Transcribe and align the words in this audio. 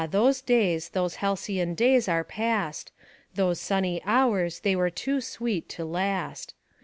those 0.09 0.41
days, 0.41 0.89
those 0.97 1.17
halcyon 1.17 1.75
days, 1.75 2.09
are 2.09 2.23
past, 2.23 2.91
Those 3.35 3.61
sunny 3.61 4.01
hours, 4.03 4.61
they 4.61 4.75
were 4.75 4.89
too 4.89 5.21
sweet 5.21 5.69
to 5.77 5.85
last! 5.85 6.55